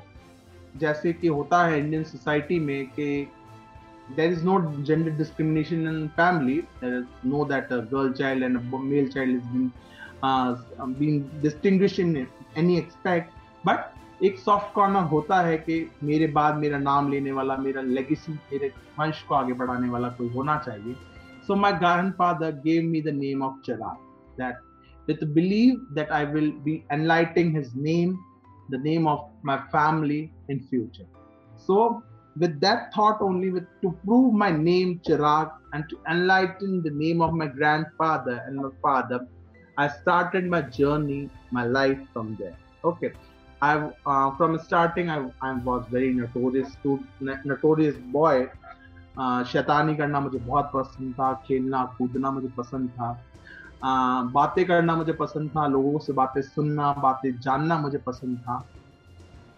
[0.79, 3.27] जैसे कि होता है Indian society में कि
[4.15, 6.65] there is no gender discrimination in family.
[6.79, 9.71] There is no that a girl child and a male child is being
[10.21, 10.55] uh,
[10.99, 13.33] being distinguished in any aspect.
[13.63, 13.93] But
[14.24, 18.68] एक soft corner होता है कि मेरे बाद मेरा नाम लेने वाला, मेरा लेगेसी मेरे
[18.98, 20.94] वंश को आगे बढ़ाने वाला कोई होना चाहिए।
[21.46, 21.72] So my
[22.14, 24.58] godfather gave me the name of Chirag that
[25.08, 28.12] with believe that I will be enlighting his name
[28.70, 31.06] the name of my family in future
[31.66, 31.88] so
[32.38, 37.22] with that thought only with to prove my name Chirag and to enlighten the name
[37.22, 37.48] of my
[37.98, 39.26] grandfather and my father
[39.78, 43.08] I start my journey my life from that okay
[43.62, 46.98] I uh, from starting I, I was very notorious to
[47.44, 48.48] notorious boy.
[49.18, 53.10] Uh, शैतानी करना मुझे बहुत पसंद था खेलना कूदना मुझे पसंद था।
[53.84, 58.64] Uh, बातें करना मुझे पसंद था लोगों से बातें सुनना बातें जानना मुझे पसंद था।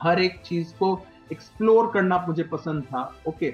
[0.03, 0.91] हर एक चीज़ को
[1.33, 3.51] एक्सप्लोर करना मुझे पसंद था ओके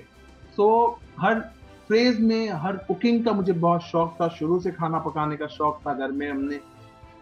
[0.56, 1.40] सो so, हर
[1.88, 5.80] फ्रेज में हर कुकिंग का मुझे बहुत शौक था शुरू से खाना पकाने का शौक
[5.86, 6.60] था घर में हमने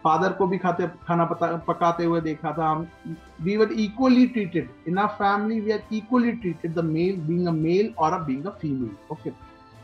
[0.03, 1.25] फादर को भी खाते, खाना
[1.67, 2.87] पकाते हुए देखा था हम।
[3.43, 7.51] We were equally treated in our family we are equally treated the male being a
[7.51, 9.29] male और a being a female okay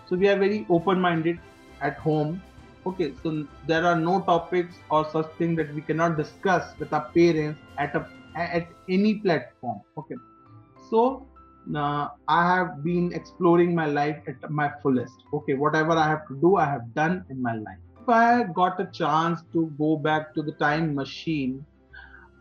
[0.10, 1.40] so we are very open minded
[1.84, 2.38] at home
[2.88, 3.32] okay so
[3.68, 7.96] there are no topics और such thing that we cannot discuss with our parents at
[8.56, 10.16] at any platform okay
[10.90, 11.06] so
[11.68, 16.56] I have been exploring my life at my fullest okay whatever I have to do
[16.58, 20.54] I have done in my life I got a chance to go back to the
[20.54, 21.66] time machine,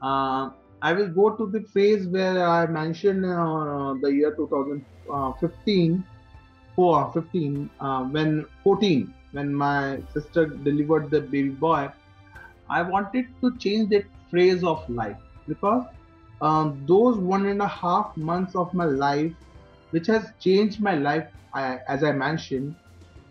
[0.03, 0.51] uh,
[0.83, 6.05] I will go to the phase where I mentioned uh, the year 2015,
[6.77, 11.88] uh, 15, uh, when 14, when my sister delivered the baby boy.
[12.68, 15.85] I wanted to change that phrase of life because
[16.40, 19.33] um, those one and a half months of my life,
[19.90, 22.75] which has changed my life, I, as I mentioned,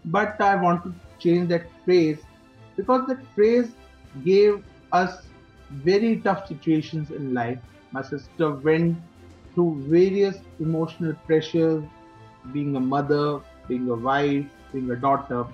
[0.06, 2.20] but I want to change that phrase
[2.78, 3.72] because that phrase
[4.24, 5.28] gave us
[5.72, 7.60] very tough situations in life.
[7.92, 8.98] My sister went
[9.54, 11.84] through various emotional pressures,
[12.54, 15.46] being a mother, being a wife, being a daughter.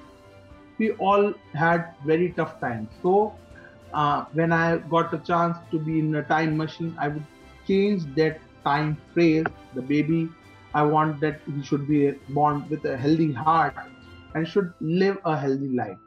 [0.77, 2.89] We all had very tough times.
[3.01, 3.34] So,
[3.93, 7.25] uh, when I got a chance to be in a time machine, I would
[7.67, 9.45] change that time phrase.
[9.73, 10.30] The baby,
[10.73, 13.75] I want that he should be born with a healthy heart
[14.38, 15.97] and should live a healthy life.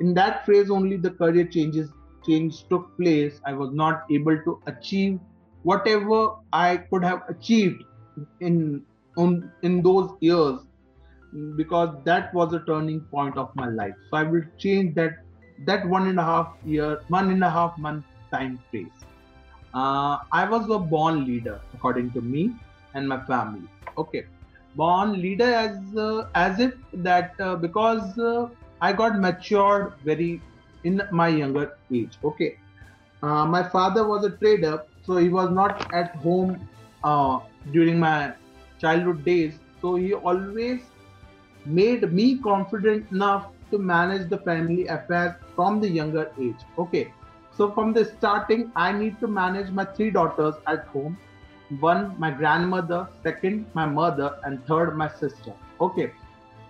[0.00, 1.90] In that phrase only the career changes
[2.26, 3.40] change took place.
[3.46, 5.18] I was not able to achieve
[5.62, 7.84] whatever I could have achieved
[8.40, 8.82] in
[9.16, 10.60] on, in those years
[11.56, 13.94] because that was a turning point of my life.
[14.10, 15.18] So I will change that
[15.66, 19.04] that one and a half year, one and a half month time phase.
[19.74, 22.52] Uh, I was a born leader according to me
[22.94, 23.68] and my family.
[23.96, 24.24] Okay,
[24.74, 28.48] born leader as uh, as if that uh, because uh,
[28.80, 30.42] I got matured very
[30.84, 32.18] in my younger age.
[32.24, 32.56] Okay,
[33.22, 36.68] uh, my father was a trader, so he was not at home
[37.04, 37.40] uh,
[37.72, 38.34] during my
[38.80, 39.58] childhood days.
[39.80, 40.80] So he always
[41.64, 46.60] made me confident enough to manage the family affairs from the younger age.
[46.78, 47.12] Okay,
[47.56, 51.18] so from the starting, I need to manage my three daughters at home
[51.78, 55.54] one my grandmother second my mother and third my sister.
[55.80, 56.12] Okay.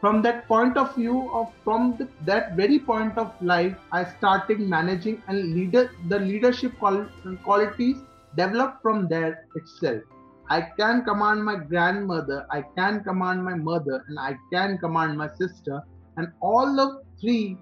[0.01, 4.61] From that point of view of from the, that very point of life i started
[4.61, 7.07] managing and leader the leadership qual-
[7.45, 7.97] qualities
[8.37, 10.03] developed from there itself.
[10.49, 15.29] I can command my grandmother i can command my mother and i can command my
[15.29, 15.83] sister
[16.17, 17.59] and all of three,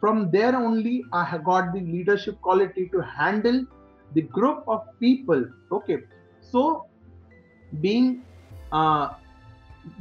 [0.00, 3.64] from there only I have got the leadership quality to handle
[4.14, 5.44] the group of people.
[5.70, 5.98] Okay,
[6.50, 6.86] so
[7.80, 8.24] being
[8.72, 9.10] uh,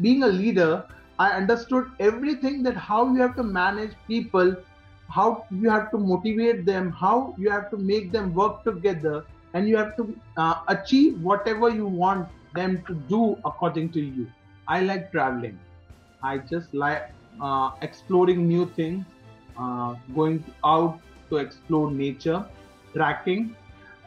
[0.01, 0.85] being a leader,
[1.17, 4.55] I understood everything that how you have to manage people,
[5.09, 9.67] how you have to motivate them, how you have to make them work together, and
[9.67, 14.27] you have to uh, achieve whatever you want them to do according to you.
[14.67, 15.59] I like traveling.
[16.23, 19.05] I just like uh, exploring new things,
[19.59, 22.45] uh, going out to explore nature,
[22.93, 23.55] tracking.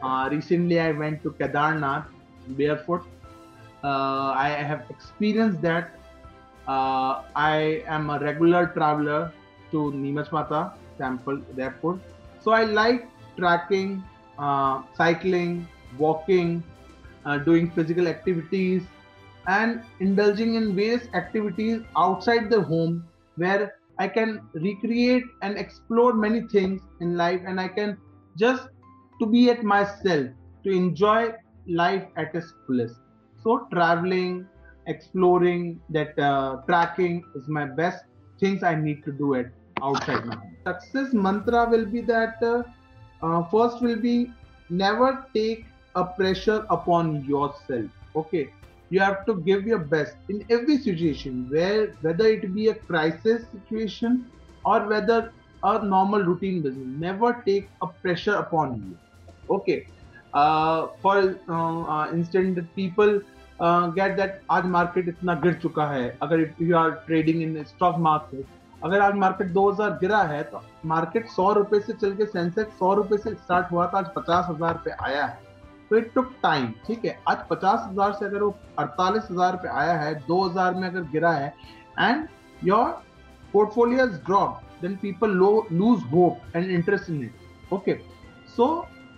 [0.01, 2.05] Uh, recently, I went to Kedarnath
[2.49, 3.01] barefoot.
[3.83, 5.99] Uh, I have experienced that.
[6.67, 9.33] Uh, I am a regular traveler
[9.71, 11.99] to Neemuch Mata temple, Udaipur.
[12.41, 14.03] So I like tracking,
[14.37, 16.63] uh, cycling, walking,
[17.45, 18.83] doing physical activities,
[19.47, 26.41] and indulging in various activities outside the home where I can recreate and explore many
[26.47, 27.97] things in life and I can
[28.37, 28.69] just
[29.19, 30.27] to be at myself
[30.63, 31.33] to enjoy
[31.67, 32.95] life at its fullest.
[33.43, 34.47] So traveling,
[34.87, 38.03] exploring, that uh, tracking is my best
[38.39, 39.47] things I need to do it
[39.81, 40.57] outside my home.
[40.65, 42.63] Success mantra will be that uh,
[43.21, 44.31] uh, first will be
[44.69, 47.85] never take a pressure upon yourself.
[48.15, 48.49] Okay,
[48.89, 53.45] you have to give your best in every situation where whether it be a crisis
[53.51, 54.25] situation
[54.65, 58.97] or whether a normal routine business never take a pressure upon you
[59.55, 59.85] okay
[60.33, 63.21] uh, instant people
[63.59, 68.45] get that आज market इतना गिर चुका है। अगर you are trading in stock market
[68.81, 72.93] अगर आज market 2000 गिरा है तो मार्केट सौ रुपए से चल के सेंसेक्स सौ
[72.93, 75.39] रुपए से स्टार्ट हुआ था आज पचास हज़ार पे आया है।
[75.91, 77.17] तो इट टुक टाइम ठीक है?
[77.29, 81.03] आज पचास हज़ार से अगर वो अड़तालीस हज़ार पे आया है दो हज़ार में अगर
[81.11, 81.53] गिरा है
[81.99, 82.27] and
[82.63, 82.89] your
[83.53, 87.93] portfolio drop then people lose hope and interest in it okay
[88.55, 88.67] so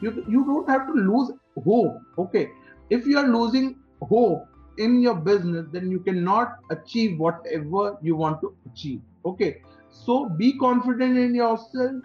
[0.05, 1.31] you you don't have to lose
[1.67, 2.49] hope okay?
[2.89, 3.69] If you are losing
[4.01, 9.61] hope in your business then you cannot achieve whatever you want to achieve okay?
[9.89, 12.03] So be confident in yourself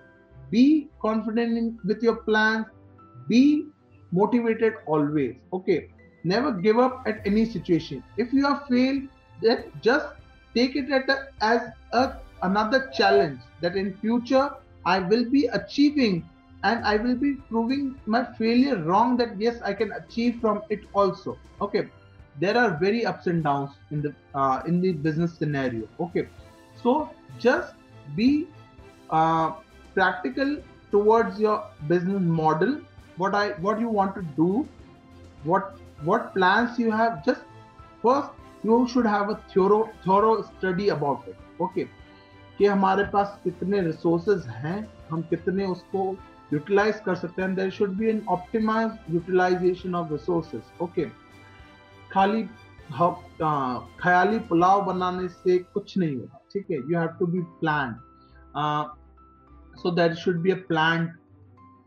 [0.51, 2.67] be confident in, with your plans
[3.29, 3.67] be
[4.13, 5.89] motivated always okay?
[6.23, 8.03] Never give up at any situation.
[8.19, 9.05] If you have failed
[9.43, 10.07] then just
[10.55, 14.51] take it a, as a another challenge that in future
[14.87, 16.29] i will be achieving
[16.64, 20.88] and i will be proving my failure wrong that yes i can achieve from it
[20.94, 21.88] also okay
[22.40, 26.28] there are very ups and downs in the uh, in the business scenario okay
[26.82, 27.74] so just
[28.16, 28.48] be
[29.10, 29.52] uh,
[29.94, 30.58] practical
[30.92, 32.80] towards your business model
[33.18, 34.68] what I what you want to do,
[35.44, 37.24] what what plans you have.
[37.26, 37.42] Just
[38.02, 38.30] first
[38.64, 41.38] you should have a thorough thorough study about it.
[41.60, 41.88] Okay,
[42.58, 44.78] कि हमारे पास कितने resources हैं
[45.10, 46.04] हम कितने उसको
[46.53, 51.05] utilise कर सकते हैं there should be an optimise utilisation of resources okay
[52.13, 52.43] खाली
[54.03, 57.95] ख्याली पुलाव बनाने से कुछ नहीं होगा ठीक है you have to be plan
[59.83, 61.07] so there should be a plan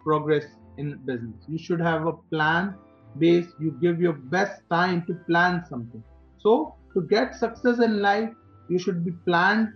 [0.03, 2.73] progress in business you should have a plan
[3.17, 6.03] base you give your best time to plan something
[6.45, 6.55] so
[6.93, 9.67] to get success in life you should be plan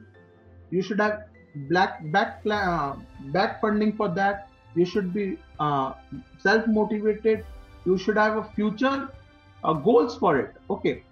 [0.74, 1.20] you should have
[1.70, 2.96] black back uh,
[3.34, 4.47] back funding for that.
[4.78, 5.26] You should be
[5.60, 5.94] uh,
[6.40, 7.46] self motivated.
[7.86, 9.10] You should have a future
[9.64, 10.56] uh, goals for it.
[10.70, 11.04] Okay.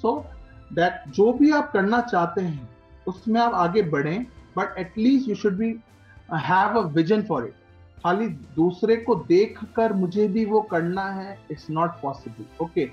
[0.00, 0.26] So
[0.70, 2.68] that जो भी आप करना चाहते हैं
[3.08, 5.70] उसमें आप आगे बढ़ें but at least you should be
[6.28, 7.26] uh, have a vision
[8.04, 12.88] खाली दूसरे को देख कर मुझे भी वो करना है इट्स नॉट पॉसिबल ओके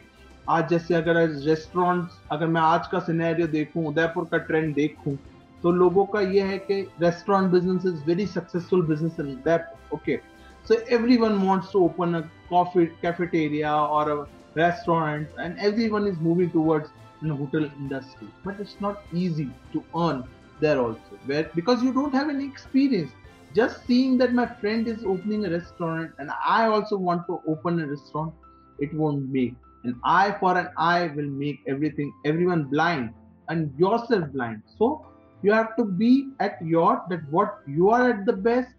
[0.49, 5.15] आज जैसे अगर रेस्टोरेंट अगर मैं आज का सिनेरियो देखूँ उदयपुर का ट्रेंड देखूँ
[5.63, 10.21] तो लोगों का ये है कि restaurant business is very successful business in Udaipur Okay,
[10.63, 16.49] so everyone wants to open a coffee cafeteria or a restaurant, and everyone is moving
[16.51, 16.89] towards
[17.21, 18.27] the hotel industry.
[18.43, 20.23] But it's not easy to earn
[20.59, 23.11] there also, where because you don't have any experience.
[23.55, 27.79] Just seeing that my friend is opening a restaurant and I also want to open
[27.79, 28.33] a restaurant,
[28.77, 33.13] it won't make an eye for an eye will make everything everyone blind
[33.49, 35.05] and yourself blind so
[35.41, 38.73] you have to be at your that what you are at the best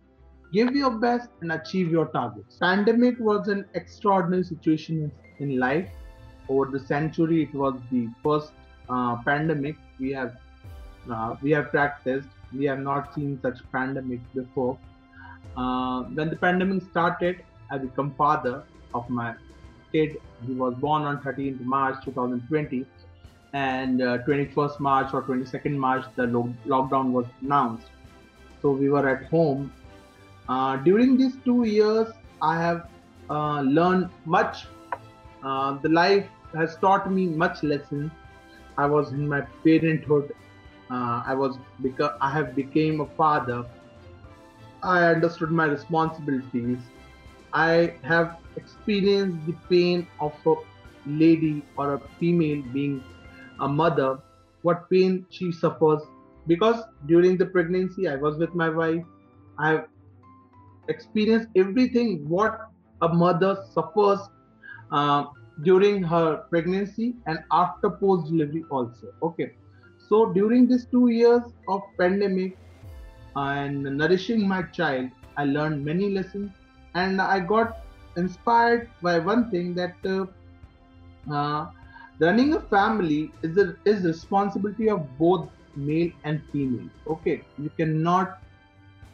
[0.52, 2.56] give your best and achieve your targets.
[2.60, 5.88] Pandemic was an extraordinary situation in life.
[6.48, 8.52] Over the century, it was the first
[8.88, 10.36] uh, pandemic we have
[11.10, 14.78] uh, we have practiced we have not seen such pandemic before.
[15.56, 18.62] Uh, when the pandemic started, I became father
[18.94, 19.34] of my
[19.92, 20.16] kid.
[20.46, 22.86] He was born on 13th March 2020,
[23.52, 27.88] and uh, 21st March or 22nd March the lo- lockdown was announced.
[28.62, 29.72] so we were at home.
[30.48, 32.08] Uh, during these two years,
[32.42, 32.82] I have
[33.30, 34.56] uh, learned much.
[35.42, 38.12] Uh, the life has taught me much lessons.
[38.78, 40.32] I was in my parenthood.
[40.90, 43.64] Uh, I was because I have became a father.
[44.82, 46.90] I understood my responsibilities.
[47.52, 50.54] I have experienced the pain of a
[51.04, 53.04] lady or a female being
[53.60, 54.18] a mother,
[54.62, 56.02] what pain she suffers.
[56.46, 59.04] Because during the pregnancy, I was with my wife.
[59.58, 59.88] I have
[60.88, 62.58] experienced everything what
[63.02, 64.20] a mother suffers
[64.92, 65.24] uh,
[65.62, 69.08] during her pregnancy and after post delivery also.
[69.22, 69.52] Okay,
[70.08, 72.56] so during these two years of pandemic
[73.36, 76.50] and nourishing my child, I learned many lessons
[76.94, 77.78] and I got
[78.16, 80.26] inspired by one thing that uh,
[81.32, 81.66] uh,
[82.20, 86.88] running a family is a is responsibility of both male and female.
[87.06, 88.38] Okay, you cannot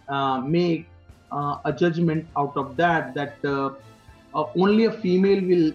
[0.09, 0.87] uh, make
[1.35, 3.71] uh, a judgment out of that that uh,
[4.35, 5.73] uh, only a female will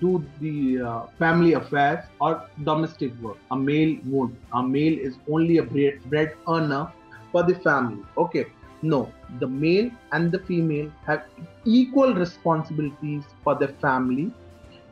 [0.00, 3.38] do the uh, family affairs or domestic work.
[3.50, 4.38] A male won't.
[4.54, 6.92] A male is only a bread, bread earner
[7.32, 8.02] for the family.
[8.16, 8.46] Okay,
[8.82, 11.24] no, the male and the female have
[11.64, 14.32] equal responsibilities for their family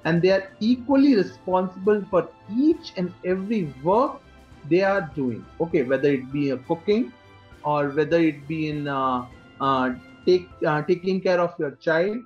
[0.04, 4.20] and they are equally responsible for each and every work
[4.68, 5.44] they are doing.
[5.60, 7.12] Okay, whether it be a cooking
[7.64, 9.26] or whether it be in uh,
[10.26, 12.18] take uh, taking care of your child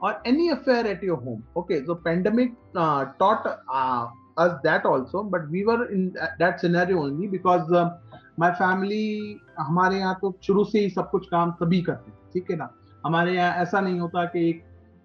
[0.00, 1.44] or any affair at your home.
[1.56, 7.02] Okay, so pandemic uh, taught uh, us that also, but we were in that scenario
[7.04, 7.90] only because uh,
[8.38, 12.50] my family हमारे यहाँ तो शुरू से ही सब कुछ काम सभी करते हैं ठीक
[12.50, 12.68] है ना?
[13.06, 14.62] हमारे यहाँ ऐसा नहीं होता कि एक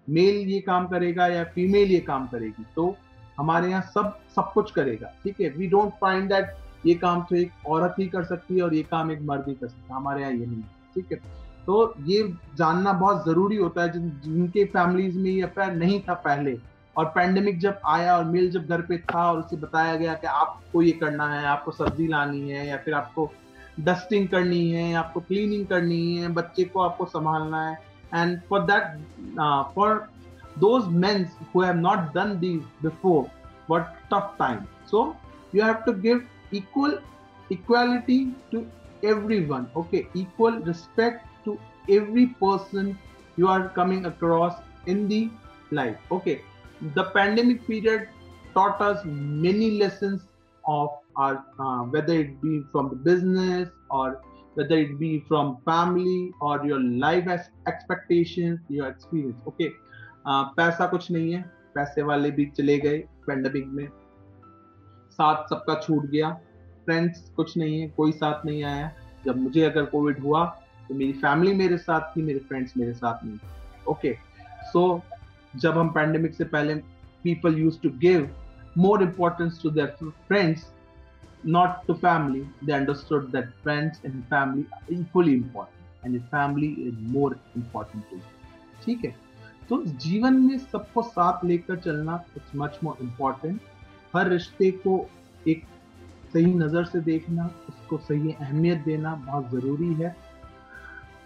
[0.08, 2.96] मेल ये काम करेगा या फीमेल ये काम करेगी तो
[3.38, 5.48] हमारे यहाँ सब सब कुछ करेगा ठीक है?
[5.48, 6.54] वी डोंट फाइंड दैट
[6.86, 9.54] ये काम तो एक औरत ही कर सकती है और ये काम एक मर्द ही
[9.54, 10.62] कर सकता है हमारे यहाँ ये नहीं
[10.94, 11.20] ठीक है?
[11.66, 12.22] तो ये
[12.56, 16.56] जानना बहुत ज़रूरी होता है जिन, जिनके फैमिलीज़ में ये अफेयर नहीं था पहले।
[16.96, 20.26] और पैंडेमिक जब आया और मेल जब घर पे था और उसे बताया गया कि
[20.26, 23.30] आपको ये करना है, आपको सब्ज़ी लानी है या फिर आपको
[23.80, 27.78] डस्टिंग करनी है, आपको क्लीनिंग करनी है, बच्चे को आपको संभालना है।
[28.14, 28.84] And for that
[29.74, 30.08] for
[30.58, 33.30] those men who have not done these before,
[33.68, 34.66] what tough time.
[34.86, 35.16] So,
[35.52, 36.98] you have to give equal
[37.50, 38.66] to
[39.02, 40.06] everyone, okay?
[40.14, 41.29] Equal respect to
[41.88, 42.98] every person
[43.36, 44.54] you are coming across
[44.86, 45.28] in the
[45.70, 46.40] life okay
[46.94, 48.08] the pandemic period
[48.54, 50.22] taught us many lessons
[50.66, 54.20] of our uh, whether it be from the business or
[54.54, 57.26] whether it be from family or your life
[57.66, 59.70] expectations your experience okay
[60.26, 61.42] uh, पैसा कुछ नहीं है
[61.74, 63.86] पैसे वाले भी चले गए pandemic में
[65.18, 66.30] साथ सबका छूट गया
[66.84, 68.90] फ्रेंड्स कुछ नहीं है कोई साथ नहीं आया
[69.26, 70.44] जब मुझे अगर कोविड हुआ
[70.90, 73.38] तो मेरी फैमिली मेरे साथ थी, मेरे फ्रेंड्स मेरे साथ नहीं
[73.88, 74.12] ओके
[74.72, 74.80] सो
[75.54, 76.74] जब हम पैंडेमिक से पहले
[77.24, 78.28] people used to give
[78.78, 80.70] more importance to their friends
[81.86, 87.30] to family, they understood that friends and family are equally important, and family is more
[87.60, 88.18] important too
[88.84, 89.14] ठीक है?
[89.68, 93.60] तो जीवन में सबको साथ लेकर चलना इट्स मच मोर इम्पोर्टेंट
[94.16, 94.98] हर रिश्ते को
[95.48, 95.64] एक
[96.32, 100.14] सही नज़र से देखना, उसको सही अहमियत देना बहुत ज़रूरी है।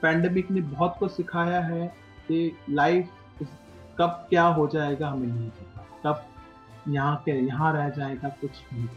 [0.05, 1.87] पैंडमिक ने बहुत कुछ सिखाया है
[2.29, 2.41] कि
[2.71, 3.43] लाइफ
[3.99, 8.89] कब क्या हो जाएगा हमें नहीं पता कब यहाँ के यहाँ रह जाएगा कुछ नहीं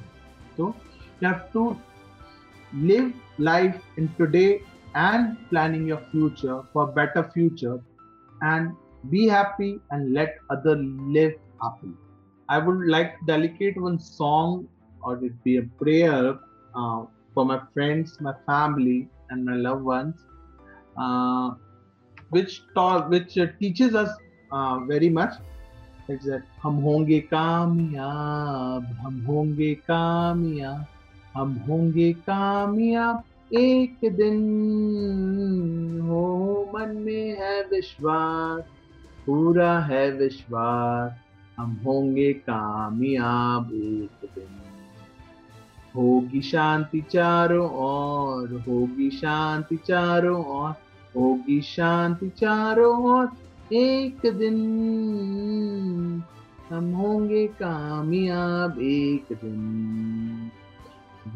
[0.58, 0.74] तो
[1.24, 1.76] you have to
[2.74, 4.62] live life in today
[4.94, 7.80] and planning your future for better future
[8.42, 8.74] and
[9.10, 11.92] be happy and let other live happy
[12.50, 14.68] i would like to dedicate one song
[15.02, 16.38] or it be a prayer
[16.76, 17.00] uh,
[17.34, 19.00] for my friends my family
[19.30, 20.27] and my loved ones
[20.98, 21.52] uh,
[22.30, 24.10] which taught which uh, teaches us
[24.88, 25.38] very much
[26.12, 30.86] exact हम होंगे कामयाब हम होंगे कामयाब
[31.34, 33.24] हम होंगे कामयाब
[33.54, 34.40] एक दिन
[36.08, 36.24] हो
[36.76, 38.64] मन में है विश्वास
[39.26, 41.12] पूरा है विश्वास
[41.58, 44.56] हम होंगे कामयाब एक दिन
[45.96, 50.87] होगी शांति चारों ओर होगी शांति चारों ओर
[51.18, 53.30] होगी शांति चारों ओर।
[53.76, 54.58] एक दिन
[56.70, 60.52] हम होंगे कामयाब एक दिन।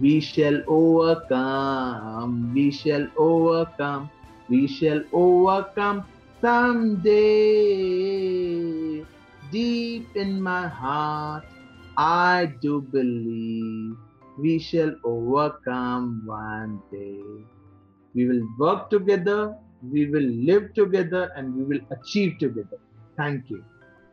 [0.02, 4.08] We shall overcome we shall overcome
[4.52, 6.00] we shall overcome
[6.44, 7.26] someday
[9.52, 17.10] deep in my heart I do believe we shall overcome one day
[18.16, 19.44] we will work together
[19.82, 22.78] we will live together, and we will achieve together.
[23.18, 23.64] Thank you.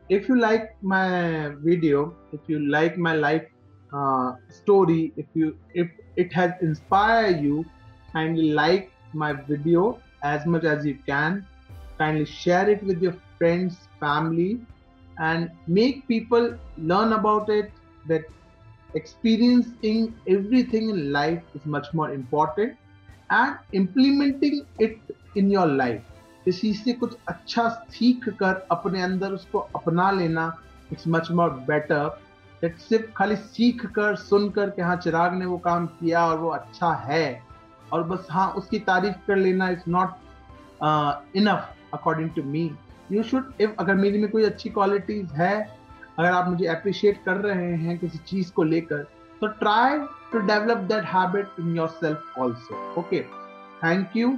[0.09, 3.45] If you like my video, if you like my life
[3.93, 7.65] uh, story, if you if it has inspired you,
[8.13, 11.45] kindly like my video as much as you can.
[11.97, 14.61] Kindly share it with your friends, family,
[15.19, 17.71] and make people learn about it.
[18.07, 18.23] That
[18.95, 22.77] experiencing everything in life is much more important
[23.29, 24.97] and implementing it
[25.37, 26.05] in your life
[26.45, 30.45] किसी से कुछ अच्छा सीख कर अपने अंदर उसको अपना लेना
[30.91, 35.85] इट्स मच मोर बेटर सिर्फ़ खाली सीख कर सुनकर कि हाँ चिराग ने वो काम
[35.87, 37.41] किया और वो अच्छा है
[37.93, 42.69] और बस हाँ उसकी तारीफ़ कर लेना is not enough according to me
[43.11, 45.55] you should if अगर मेरी में कोई अच्छी क्वालिटीज है
[46.19, 49.03] अगर आप मुझे अप्रिशिएट कर रहे हैं किसी चीज़ को लेकर
[49.41, 49.99] तो try
[50.31, 53.21] to develop that habit in yourself also okay
[53.83, 54.37] thank you